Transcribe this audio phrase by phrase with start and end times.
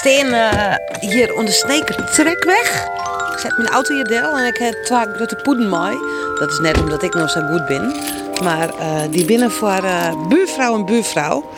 [0.00, 2.88] sta uh, hier onder Sneker Trekweg.
[3.32, 5.98] Ik zet mijn auto hier deel en ik heb twee grote poeden mee.
[6.38, 7.94] Dat is net omdat ik nog zo goed ben.
[8.42, 11.50] Maar uh, die binnen voor uh, buurvrouw en buurvrouw.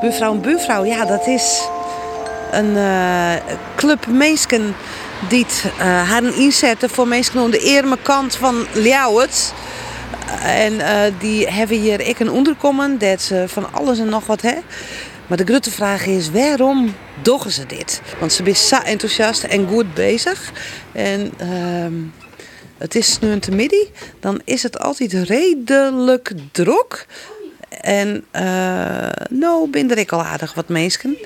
[0.00, 1.62] Buurvrouw en buurvrouw, ja, dat is
[2.50, 2.76] een
[3.76, 4.74] club mensen
[5.28, 5.46] die
[5.78, 9.52] haar inzetten voor mensen aan de eerme kant van Ljouwert.
[10.42, 10.80] En
[11.18, 14.54] die hebben hier ik een onderkomen dat ze van alles en nog wat hè.
[15.26, 18.00] Maar de grote vraag is, waarom doen ze dit?
[18.18, 20.52] Want ze zijn zo enthousiast en goed bezig.
[20.92, 22.10] En uh,
[22.78, 23.86] het is nu een midden,
[24.20, 27.06] dan is het altijd redelijk druk.
[27.80, 31.16] En uh, nou ben er ik al aardig wat mensen.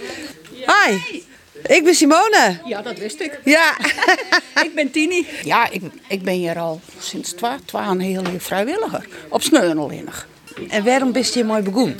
[0.52, 1.24] Hi!
[1.66, 2.60] Ik ben Simone.
[2.64, 3.40] Ja, dat wist ik.
[3.44, 3.76] Ja.
[4.64, 5.26] ik ben Tini.
[5.44, 9.08] Ja, ik, ik ben hier al sinds twee, twee een heel vrijwilliger.
[9.28, 10.28] Op Sneunelinnig.
[10.68, 11.96] En waarom ben je mooi begonnen?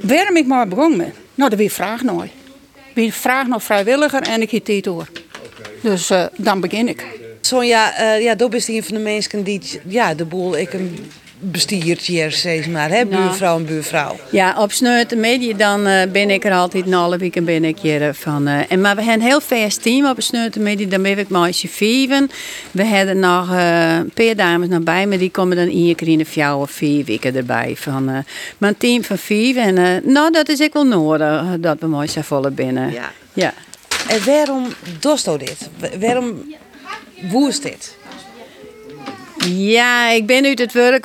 [0.00, 1.12] Waarom ik maar begonnen?
[1.34, 2.30] Nou, dat weer vraag nooit.
[2.94, 5.08] Wie vraagt nog vrijwilliger en ik heb dit door.
[5.80, 7.06] Dus uh, dan begin ik.
[7.40, 11.10] Sonja, uh, ja, dat is een van de mensen die ja, de boel ik een
[11.50, 13.06] bestiertje, zeg maar, hè?
[13.06, 14.16] buurvrouw en buurvrouw.
[14.30, 17.78] Ja, op Sneut Media dan uh, ben ik er altijd na alle week ben ik
[17.78, 18.48] hier van.
[18.48, 21.28] Uh, en, maar we hebben een heel vast team op Sneut Media, dan ben ik
[21.28, 22.30] maar vijven.
[22.70, 26.08] We hebben nog uh, een paar dames nog bij, maar die komen dan één keer
[26.08, 27.74] in de vier of vier weken erbij.
[27.76, 28.18] Van, uh,
[28.58, 32.08] maar een team van vijf en nou, dat is ik wel nodig, dat we mooi
[32.08, 32.92] zijn volle binnen.
[32.92, 33.12] Ja.
[33.32, 33.52] ja.
[34.08, 34.66] En waarom
[35.00, 35.68] dosto dit?
[36.00, 36.54] Waarom
[37.30, 37.96] woest dit?
[39.48, 41.04] Ja, ik ben uit het werk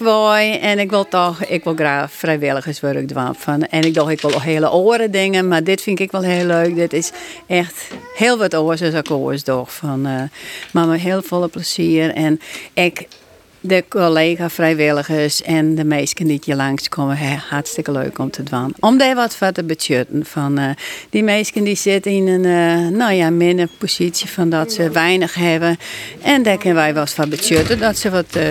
[0.59, 3.68] en ik wil toch, ik wil graag vrijwilligerswerk doen.
[3.68, 6.76] En ik dacht, ik wil hele oren dingen, maar dit vind ik wel heel leuk.
[6.76, 7.12] Dit is
[7.48, 8.94] echt heel wat oors als
[10.72, 12.14] maar met heel veel plezier.
[12.14, 12.40] En
[12.73, 13.08] ik
[13.61, 17.17] de collega-vrijwilligers en de meesten die hier langskomen,
[17.49, 18.73] hartstikke leuk om te doen.
[18.79, 20.25] Om daar wat van te betjutten.
[20.25, 20.75] Van,
[21.09, 25.33] die meesten die zitten in een uh, nou ja, minder positie van dat ze weinig
[25.33, 25.77] hebben.
[26.21, 28.43] En daar kunnen wij wat van betjutten, dat ze wat uh,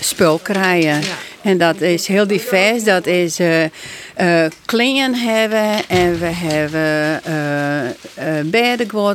[0.00, 1.00] spul krijgen.
[1.46, 2.84] En dat is heel divers.
[2.84, 8.40] Dat is uh, uh, klingen hebben en we hebben uh,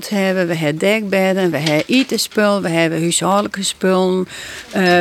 [0.10, 4.28] hebben, we hebben dekbedden, we hebben etenspul, we hebben huishoudelijke spullen.
[4.76, 5.00] Uh,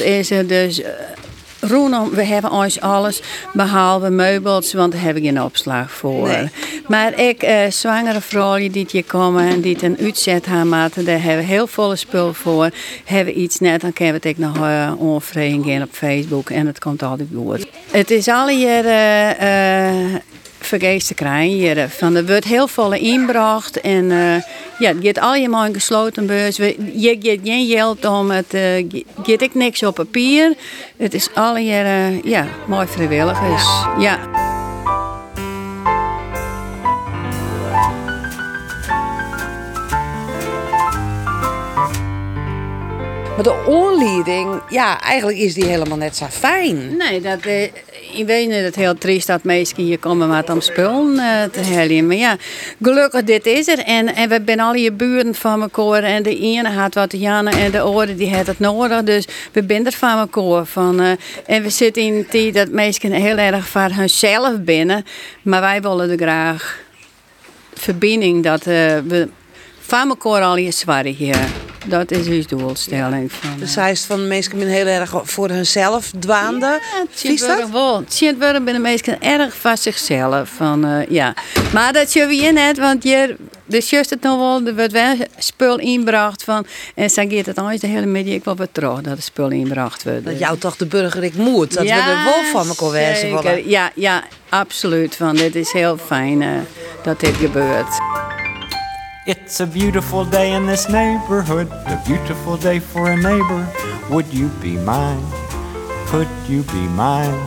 [0.00, 0.82] is er dus
[1.64, 6.50] Roenom, we hebben ons alles behalve meubels, want daar heb ik geen opslag voor.
[6.88, 10.70] Maar ik, uh, zwangere vrouwen die hier komen en die een uitzet hebben,
[11.04, 12.70] daar hebben we heel veel spul voor.
[13.04, 16.78] Hebben we iets net, dan kunnen we het nog uh, onvreden op Facebook en het
[16.78, 17.66] komt altijd goed.
[17.90, 19.36] Het is alle jaren
[20.12, 20.14] uh,
[20.64, 21.90] vergeest te krijgen.
[21.90, 24.34] Van, er wordt heel veel inbracht en uh,
[24.78, 26.56] ja, het gaat allemaal een gesloten beurs.
[26.56, 28.78] Je hebt geen geld om het, uh,
[29.24, 30.54] je ik niks op papier.
[30.96, 33.64] Het is alle jaren ja, mooi vrijwilligers.
[33.98, 34.18] Ja.
[43.34, 46.96] Maar de oorleiding, ja, eigenlijk is die helemaal net zo fijn.
[46.96, 47.40] Nee, dat,
[48.12, 51.42] eh, ik weet niet, het heel triest dat mensen hier komen met om spullen uh,
[51.42, 52.06] te halen.
[52.06, 52.36] Maar ja,
[52.82, 53.78] gelukkig dit is er.
[53.78, 56.02] En, en we zijn al je buren van elkaar.
[56.02, 59.02] En de ene had wat Janne en de andere die had het nodig.
[59.02, 60.64] Dus we zijn er van elkaar.
[60.66, 61.10] Van, uh,
[61.46, 65.04] en we zitten in tijd dat mensen heel erg van hunzelf binnen.
[65.42, 66.80] Maar wij willen er graag
[67.74, 68.74] verbinding dat uh,
[69.06, 69.28] we
[69.80, 71.61] van elkaar al je zwaar hier.
[71.84, 73.32] Dat is uw doelstelling.
[73.32, 76.66] Van, dus hij is van de mensen heel erg voor hunzelf dwaande.
[76.66, 77.98] Ja, het wel.
[77.98, 80.48] Het worden de mensen erg van zichzelf.
[80.48, 81.34] Van, uh, ja.
[81.72, 85.16] Maar dat zie je net, want je, de just het nog wel, er wordt wel
[85.38, 86.66] spul inbracht van.
[86.94, 90.02] En dan gaat het anders de hele middag ik wel terug dat de spul inbracht
[90.02, 90.24] wordt.
[90.24, 91.74] Dat jou toch de burger ik moet.
[91.74, 93.68] Dat ja, we er wel van elkaar wezen.
[93.68, 95.16] Ja, ja, absoluut.
[95.16, 96.48] Van, dit is heel fijn uh,
[97.02, 98.21] dat dit gebeurt.
[99.24, 103.68] It's a beautiful day in this neighborhood, a beautiful day for a neighbor.
[104.10, 105.22] Would you be mine?
[106.06, 107.38] Could you be mine?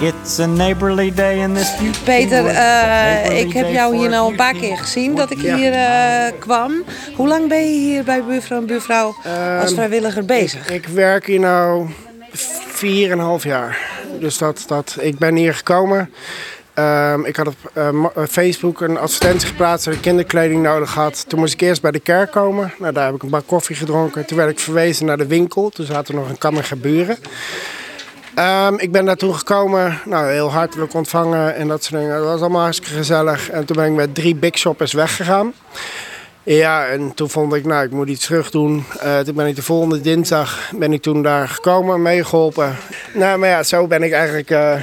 [0.00, 4.36] It's a neighborly day in this beautiful Peter, uh, ik heb jou hier nou een
[4.36, 6.84] paar keer gezien dat ik hier uh, kwam.
[7.16, 10.68] Hoe lang ben je hier bij buurvrouw en buurvrouw als ehm, vrijwilliger bezig?
[10.68, 11.88] Ik, ik werk hier nou
[12.66, 13.78] vier en een half jaar.
[14.20, 16.10] Dus dat, dat, ik ben hier gekomen
[16.78, 21.28] Um, ik had op uh, Facebook een advertentie geplaatst dat ik kinderkleding nodig had.
[21.28, 22.72] Toen moest ik eerst bij de kerk komen.
[22.78, 24.26] Nou, daar heb ik een bak koffie gedronken.
[24.26, 25.70] Toen werd ik verwezen naar de winkel.
[25.70, 27.16] Toen zaten er nog een kamer buren.
[28.38, 32.18] Um, ik ben daar toen gekomen, nou, heel hartelijk ontvangen en dat soort dingen.
[32.18, 33.50] Dat was allemaal hartstikke gezellig.
[33.50, 35.52] En toen ben ik met drie big shoppers weggegaan.
[36.48, 38.84] Ja, en toen vond ik, nou, ik moet iets terug doen.
[39.04, 42.76] Uh, toen ben ik de volgende dinsdag ben ik toen daar gekomen, meegeholpen.
[43.14, 44.74] Nou, maar ja, zo ben ik eigenlijk eh,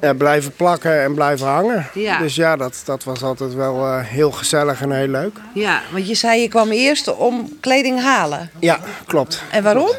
[0.00, 1.86] ja, blijven plakken en blijven hangen.
[1.94, 2.18] Ja.
[2.18, 5.36] Dus ja, dat, dat was altijd wel eh, heel gezellig en heel leuk.
[5.54, 8.50] Ja, want je zei je kwam eerst om kleding halen.
[8.58, 9.42] Ja, klopt.
[9.50, 9.90] En waarom?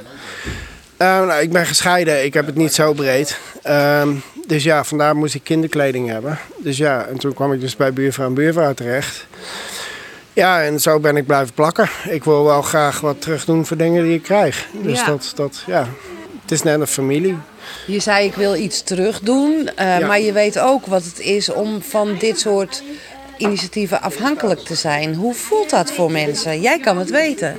[0.98, 3.40] Eh, nou, ik ben gescheiden, ik heb het niet zo breed.
[3.62, 4.10] Ehm,
[4.48, 6.40] dus ja, vandaar moest ik kinderkleding hebben.
[6.58, 9.28] Dus ja, en toen kwam ik dus bij buurvrouw en buurvrouw terecht.
[10.34, 11.90] Ja, en zo ben ik blijven plakken.
[12.10, 14.68] Ik wil wel graag wat terug doen voor dingen die ik krijg.
[14.72, 15.06] Dus Ja.
[15.06, 15.88] dat, dat, ja,
[16.42, 17.38] het is net een familie.
[17.88, 20.08] Je zei ik wil iets terug doen, eh, Ja.
[20.08, 22.84] maar je weet ook wat het is om van dit soort
[23.38, 25.16] initiatieven afhankelijk te zijn.
[25.16, 26.62] Hoe voelt dat voor mensen?
[26.62, 27.56] Jij kan het weten.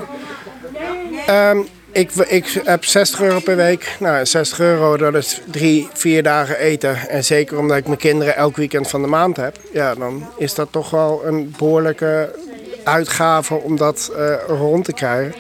[1.27, 1.59] Ehm,
[1.93, 3.97] ik, ik heb 60 euro per week.
[4.01, 7.09] Nou, 60 euro, dat is drie, vier dagen eten.
[7.09, 9.57] En zeker omdat ik mijn kinderen elk weekend van de maand heb.
[9.73, 12.35] Ja, dan is dat toch wel een behoorlijke
[12.85, 15.35] uitgave om dat eh, rond te krijgen.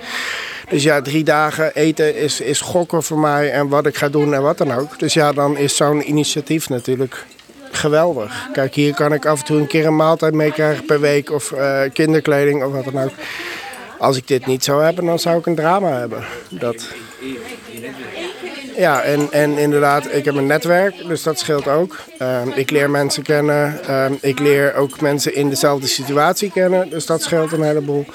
[0.68, 4.34] Dus ja, drie dagen eten is, is gokken voor mij en wat ik ga doen
[4.34, 4.98] en wat dan ook.
[4.98, 7.24] Dus ja, dan is zo'n initiatief natuurlijk
[7.70, 8.48] geweldig.
[8.52, 11.52] Kijk, hier kan ik af en toe een keer een maaltijd meekrijgen per week of
[11.52, 13.12] eh, kinderkleding of wat dan ook.
[13.98, 16.24] Als ik dit niet zou hebben, dan zou ik een drama hebben.
[16.48, 16.88] Dat...
[18.76, 21.96] Ja, en, en inderdaad, ik heb een netwerk, dus dat scheelt ook.
[22.18, 23.84] Ehm, ik leer mensen kennen.
[23.84, 28.06] Ehm, ik leer ook mensen in dezelfde situatie kennen, dus dat scheelt een heleboel.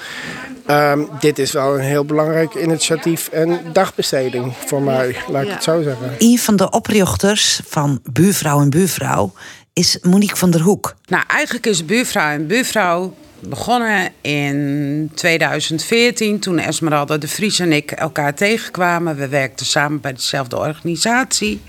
[0.66, 5.62] Ehm, dit is wel een heel belangrijk initiatief en dagbesteding voor mij, laat ik het
[5.62, 6.14] zo zeggen.
[6.18, 9.32] Een van de oprichters van Buurvrouw en Buurvrouw
[9.72, 10.94] is Monique van der Hoek.
[11.06, 17.90] Nou, eigenlijk is buurvrouw en buurvrouw begonnen in 2014 toen Esmeralda de Vries en ik
[17.90, 19.16] elkaar tegenkwamen.
[19.16, 21.60] We werkten samen bij dezelfde organisatie.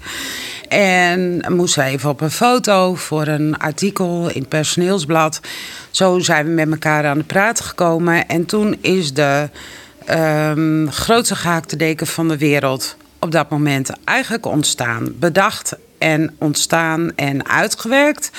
[0.67, 5.39] En moesten even op een foto voor een artikel in het personeelsblad.
[5.91, 8.27] Zo zijn we met elkaar aan de praat gekomen.
[8.27, 9.49] En toen is de
[10.05, 15.13] ehm, grootste gehaakte deken van de wereld op dat moment eigenlijk ontstaan.
[15.19, 18.31] Bedacht en ontstaan en uitgewerkt.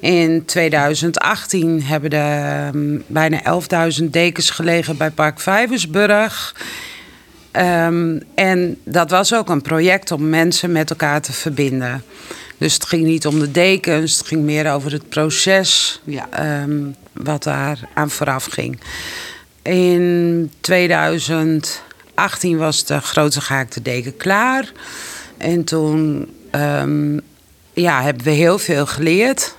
[0.00, 3.60] In 2018 hebben er ehm, bijna
[4.00, 6.54] 11.000 dekens gelegen bij Park Vijversburg.
[7.50, 12.02] Ehm, en dat was ook een project om mensen met elkaar te verbinden.
[12.58, 16.00] Dus het ging niet om de dekens, het ging meer over het proces
[16.30, 18.80] ehm, wat daar aan vooraf ging.
[19.62, 24.72] In 2018 was de grote gehaakte deken klaar.
[25.36, 27.18] En toen ehm,
[27.72, 29.56] ja, hebben we heel veel geleerd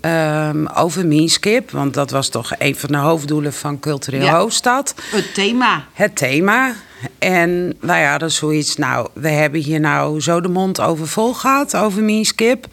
[0.00, 1.70] ehm, over Meanskip.
[1.70, 4.36] Want dat was toch een van de hoofddoelen van Cultureel Ja.
[4.36, 5.84] Hoofdstad Het thema.
[5.92, 6.74] het thema.
[7.18, 8.76] En nou ja, dat is zoiets.
[8.76, 12.66] Nou, we hebben hier nou zo de mond over vol gehad, over Meanskip.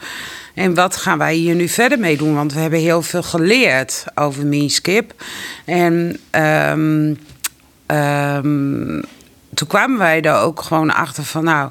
[0.54, 2.36] En wat gaan wij hier nu verder mee doen?
[2.36, 5.24] Want we hebben heel veel geleerd over Meanskip.
[5.66, 7.14] En ehm,
[9.54, 11.70] toen kwamen wij er ook gewoon achter van, nou...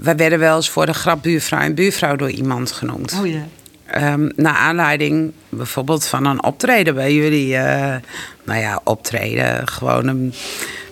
[0.00, 3.16] Wij werden wel eens voor de grap buurvrouw en buurvrouw door iemand genoemd.
[3.20, 3.46] Oh ja.
[3.86, 7.56] Ehm, naar aanleiding bijvoorbeeld van een optreden bij jullie.
[7.56, 7.96] eh,
[8.44, 9.68] nou ja, optreden.
[9.68, 10.34] Gewoon een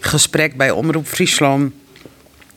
[0.00, 1.72] gesprek bij Omroep Friesland.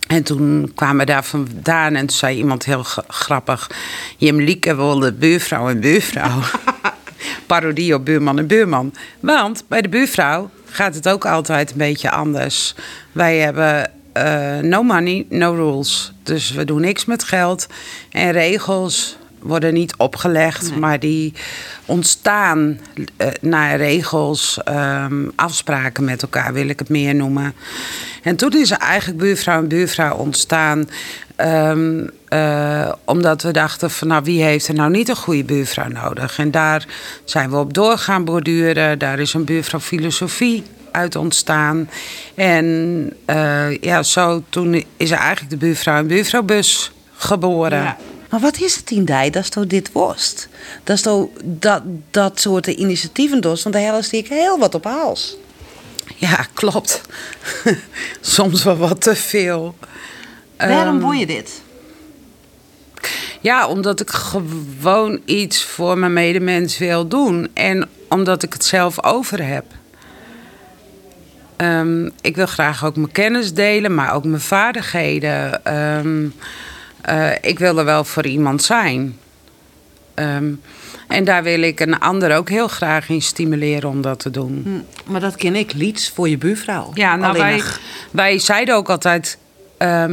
[0.07, 3.69] En toen kwamen we daar vandaan en toen zei iemand heel grappig...
[4.17, 6.39] Jim Lieke wilde buurvrouw en buurvrouw.
[7.47, 8.93] Parodie op buurman en buurman.
[9.19, 12.75] Want bij de buurvrouw gaat het ook altijd een beetje anders.
[13.11, 16.13] Wij hebben eh, no money, no rules.
[16.24, 17.68] Dus we doen niks met geld.
[18.12, 21.34] En regels worden niet opgelegd, maar die
[21.86, 22.79] ontstaan
[23.17, 27.53] eh, naar regels, ehm, afspraken met elkaar, wil ik het meer noemen.
[28.22, 30.89] En toen is er eigenlijk buurvrouw en buurvrouw ontstaan.
[31.36, 35.88] ehm, eh, omdat we dachten van nou wie heeft er nou niet een goede buurvrouw
[35.88, 36.38] nodig.
[36.38, 36.86] En daar
[37.25, 39.00] zijn we op door gaan borduren.
[39.00, 41.89] Daar is een buurvrouw filosofie uit ontstaan.
[42.35, 47.95] En eh, ja, zo toen is er eigenlijk de buurvrouw en buurvrouwbus geboren.
[48.29, 50.47] Maar wat is het in die dat zo dit worst?
[50.83, 51.81] Dat zo dat,
[52.12, 55.38] dat soort initiatieven doet, want daar hellen ik heel wat op hals.
[56.15, 57.01] Ja, klopt.
[58.21, 59.75] Soms wel wat te veel.
[60.57, 61.62] Waarom Ehm, wil je dit?
[63.41, 67.50] Ja, omdat ik gewoon iets voor mijn medemens wil doen.
[67.53, 69.65] En omdat ik het zelf over heb.
[71.57, 75.65] Ehm, ik wil graag ook mijn kennis delen, maar ook mijn vaardigheden.
[75.65, 76.25] Ehm,
[77.01, 79.17] eh, ik wil er wel voor iemand zijn.
[80.13, 80.51] Ehm,
[81.07, 84.86] en daar wil ik een ander ook heel graag in stimuleren om dat te doen.
[85.05, 86.91] Maar dat ken ik, lieds voor je buurvrouw.
[86.93, 87.62] Ja, nou,
[88.12, 89.38] wij, zeiden ook altijd: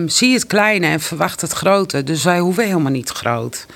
[0.06, 2.02] zie het kleine en verwacht het grote.
[2.02, 3.66] Dus wij hoeven helemaal niet groot.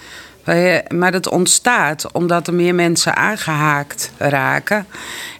[0.45, 4.87] Wij, maar dat ontstaat omdat er meer mensen aangehaakt raken.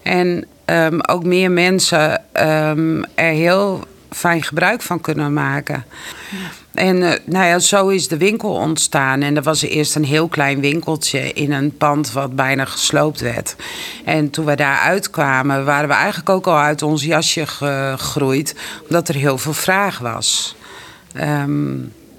[0.03, 5.85] En ehm, ook meer mensen ehm, er heel fijn gebruik van kunnen maken.
[6.73, 9.21] En eh, nou ja, zo is de winkel ontstaan.
[9.21, 13.55] En er was eerst een heel klein winkeltje in een pand wat bijna gesloopt werd.
[14.05, 19.07] En toen we daar uitkwamen, waren we eigenlijk ook al uit ons jasje gegroeid, omdat
[19.07, 20.55] er heel veel vraag was.
[21.13, 21.73] Ehm,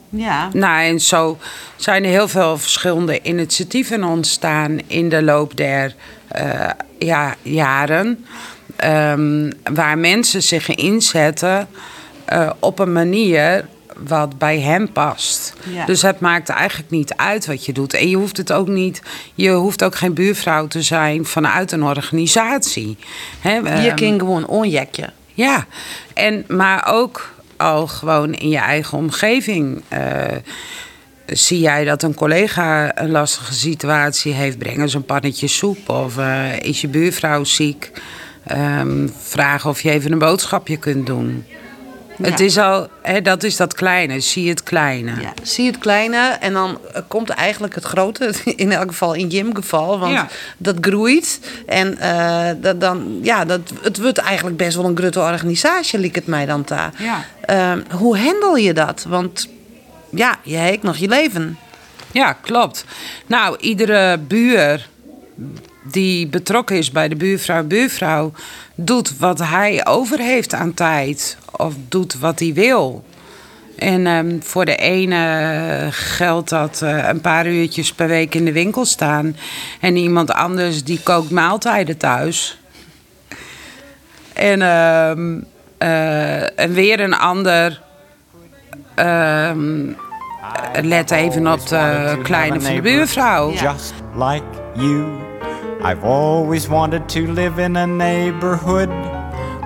[0.09, 0.49] Ja.
[0.53, 1.39] nou, en zo
[1.77, 5.95] zijn er heel veel verschillende initiatieven ontstaan in de loop der
[6.29, 8.25] eh, ja, jaren.
[8.77, 11.69] Ehm, waar mensen zich inzetten
[12.25, 13.67] eh, op een manier
[14.09, 15.53] wat bij hem past.
[15.73, 15.85] Ja.
[15.85, 17.95] Dus het maakt eigenlijk niet uit wat je doet.
[17.95, 19.03] En je hoeft het ook niet,
[19.35, 22.97] je hoeft ook geen buurvrouw te zijn vanuit een organisatie.
[23.41, 25.11] Hè, Je kan gewoon onjekje.
[25.35, 25.67] ja,
[26.15, 29.83] en, maar ook al gewoon in je eigen omgeving.
[29.89, 30.01] eh,
[31.27, 35.89] zie jij dat een collega een lastige situatie heeft, breng eens een pannetje soep.
[35.89, 37.91] Of eh, is je buurvrouw ziek?
[38.47, 41.45] Ehm, vraag of je even een boodschapje kunt doen.
[42.23, 45.11] Het is al, hè, dat is dat kleine, zie het kleine.
[45.21, 49.29] Ja, zie het kleine en dan eh, komt eigenlijk het grote, in elk geval in
[49.29, 50.29] Jim geval, want Ja.
[50.57, 51.41] dat groeit.
[51.67, 56.15] En eh, dat, dan, ja, dat, het wordt eigenlijk best wel een grote organisatie, liep
[56.15, 56.91] het mij dan ta.
[56.99, 57.25] Ja.
[57.41, 59.05] Ehm, hoe handel je dat?
[59.09, 59.49] Want
[60.17, 61.59] ja, je hebt nog je leven.
[62.13, 62.85] Ja, klopt.
[63.27, 64.89] Nou, iedere buur
[65.91, 68.33] die betrokken is bij de buurvrouw, buurvrouw,
[68.75, 71.39] doet wat hij over heeft aan tijd.
[71.51, 73.05] Of doet wat hij wil.
[73.77, 78.53] En ehm, voor de ene geldt dat eh, een paar uurtjes per week in de
[78.53, 79.37] winkel staan.
[79.81, 82.59] En iemand anders die kookt maaltijden thuis.
[84.33, 85.41] En, ehm,
[85.79, 87.83] eh, en weer een ander
[88.95, 89.93] ehm,
[90.83, 93.53] let even op de kleine van de buurvrouw.
[93.53, 95.05] Just like you.
[95.83, 98.89] I've always wanted to live in a neighborhood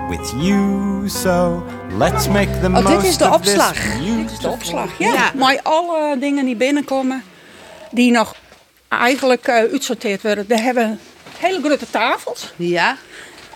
[0.09, 1.09] with you.
[1.09, 1.63] So
[1.97, 3.97] let's make the Oh, dit is de of this opslag.
[3.97, 5.31] beautiful opslag, ja.
[5.35, 7.23] Maar alle dingen die binnenkomen,
[7.91, 8.35] die nog
[8.87, 10.45] eigenlijk eh, uitsorteerd worden.
[10.47, 10.99] We hebben
[11.39, 12.53] hele grote tafels.
[12.55, 12.97] Ja.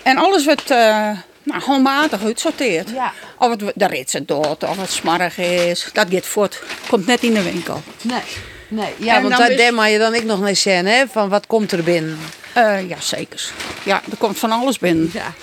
[0.04, 1.10] En alles wordt eh
[1.44, 2.90] nou, handmatig uitsorteerd.
[2.90, 3.12] Ja.
[3.38, 5.90] Of het de ritsen dood, of het smarrig is.
[5.94, 6.62] Dat gaat voort.
[6.88, 7.82] Komt net in de winkel.
[8.02, 8.22] Nee.
[8.68, 11.08] Nee, ja, En want daar dus- daar mag je dan ik nog naar zien, hè?
[11.08, 12.20] Van wat komt er binnen?
[12.54, 13.52] Eh, ja, zeker.
[13.84, 15.10] Ja, er komt van alles binnen.
[15.14, 15.34] Ja.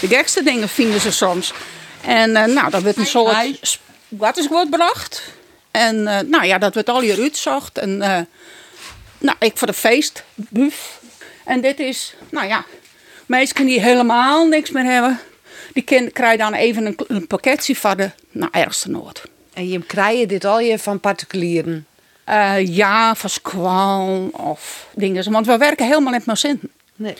[0.00, 1.52] De gekste dingen vinden ze soms.
[2.00, 5.22] En eh, nou, dat wordt een soort wat wordt gebracht.
[5.70, 7.78] En eh, nou ja, dat wordt al hier uitzocht.
[7.78, 8.20] En eh,
[9.18, 11.00] nou, ik voor de feest, buf.
[11.44, 12.64] En dit is, nou ja,
[13.26, 15.20] mensen die helemaal niks meer hebben.
[15.72, 19.22] Die krijgen dan even een, een pakketje van de nou, ergste nood.
[19.52, 21.86] En je krijgt dit al je van particulieren.
[22.24, 25.32] Eh, ja, van squal of dingen.
[25.32, 26.60] Want we werken helemaal niet meer zin.
[26.96, 27.14] Nee.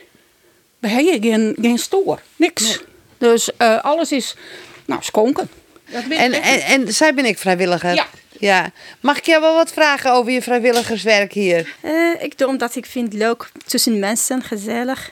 [0.78, 2.80] We hebben geen, geen stoor, niks.
[3.18, 4.36] Dus eh, alles is,
[4.84, 5.48] nou, skonken.
[5.92, 7.94] En, en, en zij ben ik vrijwilliger?
[7.94, 8.06] Ja.
[8.38, 8.70] ja.
[9.00, 11.74] Mag ik jou wel wat vragen over je vrijwilligerswerk hier?
[11.80, 15.10] Eh, ik doe omdat ik vind het leuk tussen mensen, gezellig.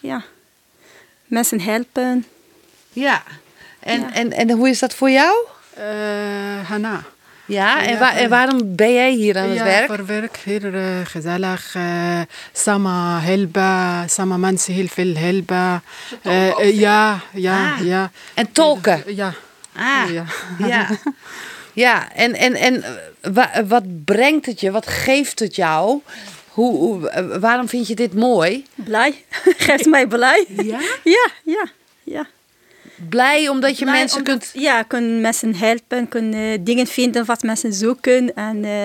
[0.00, 0.24] Ja.
[1.26, 2.26] Mensen helpen.
[2.92, 3.22] Ja.
[3.80, 4.12] En, Ja.
[4.12, 5.34] En, en hoe is dat voor jou?
[5.78, 7.02] Uh, Hanna.
[7.46, 9.86] Ja, en, Ja, wa- en waarom ben jij hier aan het ja, werk?
[9.86, 11.74] voor werk heel uh, gezellig.
[11.74, 12.20] Uh,
[12.52, 15.82] samen helpen, samen mensen heel veel helpen.
[16.26, 17.84] Uh, ja, ja, Ah.
[17.84, 18.10] ja.
[18.34, 19.02] En tolken?
[19.06, 19.32] Ja.
[19.76, 20.24] Ah, Ja.
[20.66, 20.86] ja.
[21.72, 22.90] Ja, en, en, en eh,
[23.32, 24.70] wa- wat brengt het je?
[24.70, 26.00] Wat geeft het jou?
[26.48, 28.64] Hoe, hoe, eh, waarom vind je dit mooi?
[28.74, 29.24] Blij.
[29.66, 30.44] Geeft mij blij.
[30.48, 30.78] Ja?
[31.04, 31.64] Ja, ja,
[32.02, 32.26] ja.
[33.08, 34.62] Blij omdat je Blij mensen omdat- kunt...
[34.62, 38.34] Ja, kunnen mensen helpen, kunnen eh, dingen vinden wat mensen zoeken.
[38.34, 38.84] En eh,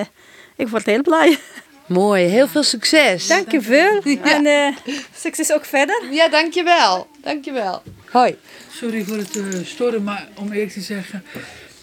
[0.56, 1.38] ik word heel blij.
[1.86, 3.28] Mooi, heel veel succes.
[3.28, 4.02] Dank je wel.
[4.24, 4.68] En eh,
[5.16, 6.04] succes ook verder.
[6.12, 7.08] Ja, dankjewel.
[7.22, 7.82] Dankjewel.
[8.12, 8.36] Hoi.
[8.72, 11.24] Sorry voor het eh, storen, maar om eerlijk te zeggen,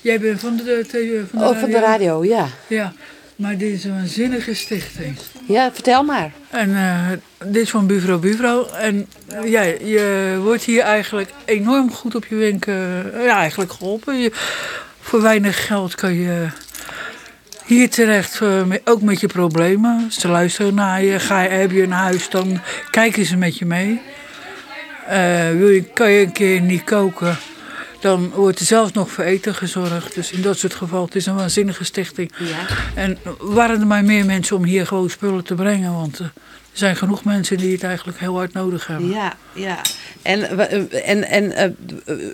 [0.01, 2.49] jij bent van de, de, van de, Oh, van de radio, ja.
[2.67, 2.93] Ja,
[3.37, 5.17] maar dit is een waanzinnige stichting.
[5.47, 6.33] Ja, vertel maar.
[6.51, 7.09] En eh,
[7.45, 8.69] dit is van Buurvrouw Buurvrouw.
[8.69, 13.73] En eh, ja, je wordt hier eigenlijk enorm goed op je wenken eh, ja, eigenlijk
[13.73, 14.19] geholpen.
[14.19, 14.31] Je,
[15.01, 16.47] voor weinig geld kan je
[17.65, 18.41] hier terecht,
[18.85, 20.13] ook met je problemen.
[20.13, 21.19] Ze luisteren naar je.
[21.19, 22.61] Ga je, heb je een huis, dan
[22.91, 24.01] kijken ze met je mee.
[25.57, 27.37] Wil je, kan je een keer niet koken,
[28.03, 30.15] dan wordt er zelfs nog voor eten gezorgd.
[30.15, 32.33] Dus in dat soort gevallen, het is een waanzinnige stichting.
[32.95, 36.33] En waren er maar meer mensen om hier gewoon spullen te brengen, want er
[36.73, 39.09] zijn genoeg mensen die het eigenlijk heel hard nodig hebben.
[39.09, 39.81] Ja, ja.
[40.23, 40.59] En,
[41.05, 41.71] en, en eh,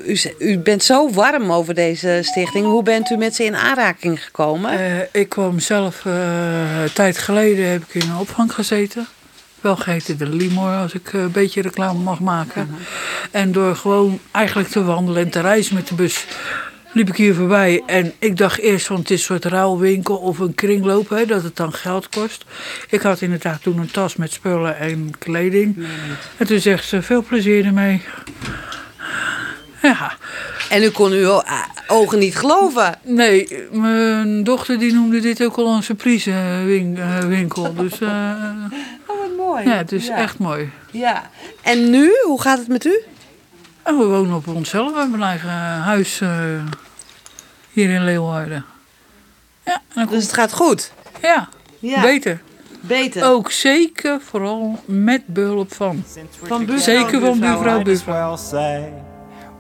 [0.07, 2.67] u, u bent zo warm over deze stichting.
[2.67, 4.71] Hoe bent u met ze in aanraking gekomen?
[4.71, 9.07] Eh, ik kwam zelf eh, een tijd geleden heb ik in een opvang gezeten.
[9.61, 12.69] Wel geheten de Limor, als ik eh, een beetje reclame mag maken.
[13.31, 16.27] En door gewoon eigenlijk te wandelen en te reizen met de bus,
[16.93, 20.38] liep ik hier voorbij en ik dacht eerst van het is een soort ruilwinkel of
[20.38, 22.45] een kringloop, hè, dat het dan geld kost.
[22.91, 25.87] Ik had inderdaad toen een tas met spullen en kleding.
[26.37, 28.03] En toen zegt ze, veel plezier ermee.
[29.83, 30.17] Ja.
[30.71, 32.99] En u kon uw eh, ogen niet geloven.
[33.05, 37.75] Nee, mijn dochter die noemde dit ook al een surprise eh, winkel.
[37.75, 37.99] Dus
[39.65, 39.69] mooi.
[39.77, 40.17] ja, het is Ja.
[40.17, 40.71] echt mooi.
[40.93, 41.31] Ja.
[41.62, 43.00] En nu, hoe gaat het met u?
[43.83, 45.50] En we wonen op onszelf, we hebben een eigen
[45.83, 46.29] huis eh,
[47.73, 48.65] hier in Leeuwarden.
[49.65, 50.93] Ja, en Dus het gaat goed?
[51.23, 51.49] Ja,
[51.79, 52.00] Ja.
[52.00, 52.41] beter.
[52.81, 53.25] Beter.
[53.25, 56.05] Ook zeker, vooral met behulp van.
[56.43, 58.37] Van buurvrouw, Zeker van buurvrouw, buurvrouw,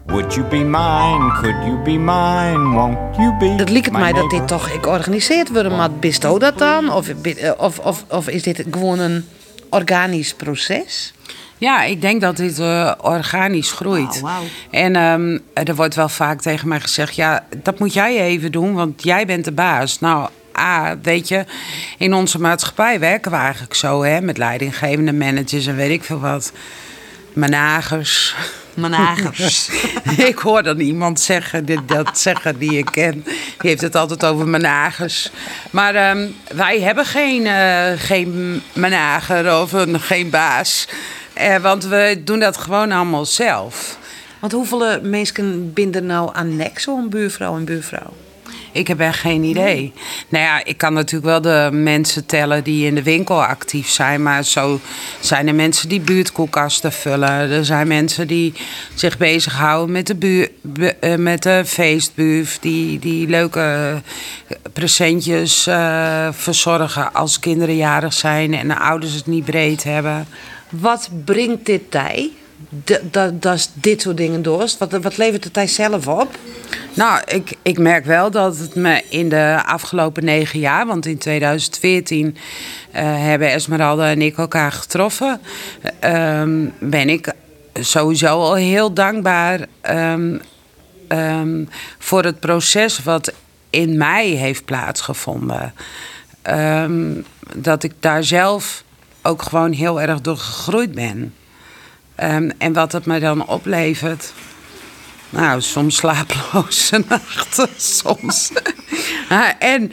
[0.06, 1.32] Would you be mine?
[1.40, 2.68] Could you be mine?
[2.68, 5.68] Won't you be Dat liep het my mij dat dit toch georganiseerd wordt.
[5.70, 6.92] Maar bist u dat dan?
[6.92, 7.08] Of,
[7.56, 9.28] of, of, of is dit gewoon een
[9.70, 11.12] organisch proces?
[11.58, 14.22] Ja, ik denk dat dit eh, organisch groeit.
[14.70, 18.74] En ehm, er wordt wel vaak tegen mij gezegd: ja, dat moet jij even doen,
[18.74, 20.00] want jij bent de baas.
[20.00, 21.44] Nou, A, weet je,
[21.98, 26.20] in onze maatschappij werken we eigenlijk zo, hè, met leidinggevende managers en weet ik veel
[26.20, 26.52] wat.
[27.32, 28.34] Managers.
[28.78, 29.70] Managers.
[30.32, 33.22] ik hoor dan iemand zeggen, dit, dat zeggen die ik ken.
[33.58, 35.30] Die heeft het altijd over managers.
[35.70, 40.88] Maar ehm, wij hebben geen, eh, geen manager of een, geen baas.
[41.32, 43.98] Eh, want we doen dat gewoon allemaal zelf.
[44.38, 48.12] Want hoeveel mensen binden nou aan nek zo'n buurvrouw en buurvrouw?
[48.72, 49.92] Ik heb echt geen idee.
[50.28, 54.22] Nou ja, ik kan natuurlijk wel de mensen tellen die in de winkel actief zijn.
[54.22, 54.80] Maar zo
[55.20, 57.28] zijn er mensen die buurtkoelkasten vullen.
[57.50, 58.52] Er zijn mensen die
[58.94, 61.64] zich bezighouden met de, buur, bu- eh, met de.
[62.60, 64.00] Die, die leuke
[64.72, 70.26] presentjes eh, verzorgen als kinderen jarig zijn en de ouders het niet breed hebben.
[70.68, 72.30] Wat brengt dit tij?
[73.40, 74.68] Dat dit soort dingen door.
[74.78, 76.38] Wat, wat levert het tij zelf op?
[76.98, 81.18] Nou, ik, ik merk wel dat het me in de afgelopen negen jaar, want in
[81.18, 82.36] 2014
[82.90, 85.40] eh, hebben Esmeralda en ik elkaar getroffen,
[85.98, 87.32] ehm, ben ik
[87.74, 90.38] sowieso al heel dankbaar ehm,
[91.08, 91.64] ehm,
[91.98, 93.32] voor het proces wat
[93.70, 95.74] in mij heeft plaatsgevonden.
[97.56, 98.84] Dat ik daar zelf
[99.22, 101.34] ook gewoon heel erg door gegroeid ben.
[102.58, 104.32] En wat het me dan oplevert.
[105.30, 108.50] Nou, soms slapeloze nachten, soms.
[109.28, 109.92] Ah, en,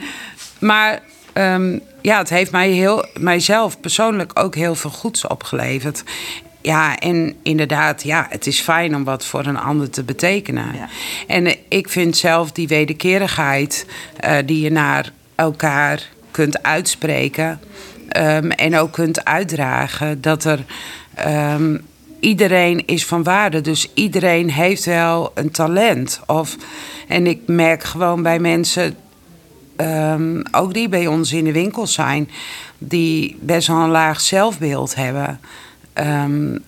[0.58, 6.02] maar ehm, ja, het heeft mij heel, mijzelf persoonlijk ook heel veel goeds opgeleverd.
[6.60, 10.66] Ja, en inderdaad, ja, het is fijn om wat voor een ander te betekenen.
[11.26, 17.60] En eh, ik vind zelf die wederkerigheid eh, die je naar elkaar kunt uitspreken
[18.08, 20.64] ehm, en ook kunt uitdragen, dat er
[21.14, 21.76] ehm,
[22.20, 23.60] iedereen is van waarde.
[23.60, 26.20] Dus iedereen heeft wel een talent.
[26.26, 26.56] Of,
[27.08, 28.96] en ik merk gewoon bij mensen,
[29.76, 32.30] ehm, ook die bij ons in de winkel zijn,
[32.78, 35.40] die best wel een laag zelfbeeld hebben.
[35.92, 36.58] Ehm,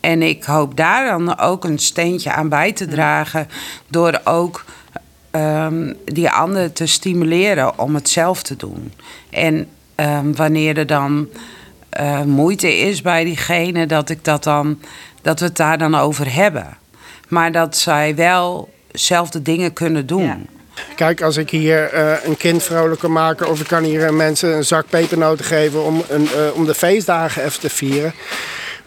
[0.00, 3.48] en ik hoop daar dan ook een steentje aan bij te dragen.
[3.86, 4.64] Door ook
[5.30, 8.92] ehm, die anderen te stimuleren om het zelf te doen.
[9.30, 9.68] En
[10.34, 11.28] wanneer er dan
[11.90, 14.78] eh, moeite is bij diegene, dat ik dat dan
[15.22, 16.76] dat we het daar dan over hebben.
[17.28, 20.48] Maar dat zij wel zelf de dingen kunnen doen.
[20.96, 24.56] Kijk, als ik hier eh, een kind vrolijk kan maken of ik kan hier mensen
[24.56, 28.12] een zak pepernoten geven om, een, eh, om de feestdagen even te vieren.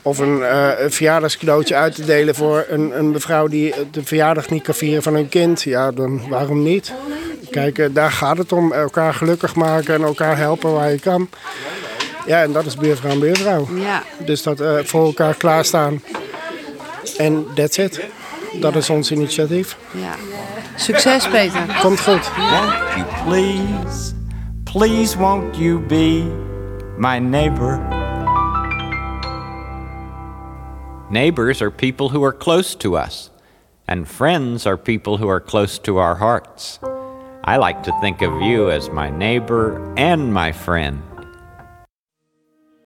[0.02, 0.42] Of een,
[0.84, 5.04] een verjaardagscadeautje uit te delen voor een, een mevrouw die de verjaardag niet kan vieren
[5.04, 5.62] van hun kind.
[5.62, 6.94] Ja, dan waarom niet?
[7.50, 8.74] Kijk, daar gaat het om.
[8.74, 11.30] Elkaar gelukkig maken en elkaar helpen waar je kan.
[12.26, 13.68] Ja, en dat is buurvrouw en buurvrouw.
[13.76, 14.04] Ja.
[14.26, 16.02] Dus dat eh, voor elkaar klaarstaan.
[17.18, 18.06] En that's it.
[18.60, 19.78] Dat is ons initiatief.
[19.92, 20.16] Ja.
[20.76, 21.80] Succes, Peter.
[21.82, 22.32] Komt goed.
[22.38, 24.14] Won't you please,
[24.64, 26.24] please won't you be
[26.98, 27.80] my neighbor?
[31.10, 33.32] Neighbors are people who are close to us,
[33.86, 36.80] and friends are people who are close to our hearts.
[37.44, 41.02] I like to think of you as my neighbor and my friend.